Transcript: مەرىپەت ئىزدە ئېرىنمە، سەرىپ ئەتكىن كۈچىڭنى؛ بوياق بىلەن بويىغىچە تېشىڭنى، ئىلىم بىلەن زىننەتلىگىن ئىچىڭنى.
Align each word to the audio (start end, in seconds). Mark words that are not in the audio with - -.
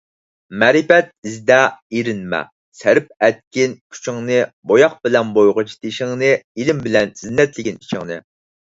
مەرىپەت 0.61 1.11
ئىزدە 1.31 1.57
ئېرىنمە، 1.97 2.39
سەرىپ 2.79 3.13
ئەتكىن 3.27 3.77
كۈچىڭنى؛ 3.93 4.41
بوياق 4.73 4.99
بىلەن 5.05 5.33
بويىغىچە 5.39 5.79
تېشىڭنى، 5.85 6.37
ئىلىم 6.59 6.87
بىلەن 6.89 7.15
زىننەتلىگىن 7.23 7.81
ئىچىڭنى. 7.85 8.25